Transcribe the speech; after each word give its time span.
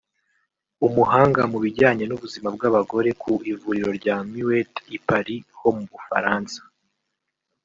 umuhanga 0.87 1.41
mu 1.51 1.57
bijyanye 1.63 2.03
n’ubuzima 2.07 2.47
bw’abagore 2.55 3.09
ku 3.21 3.31
Ivuriro 3.51 3.91
rya 3.99 4.15
Muette 4.29 4.79
I 4.97 4.99
Paris 5.07 5.41
ho 5.59 5.67
mu 5.77 5.85
Bufaransa) 5.93 6.59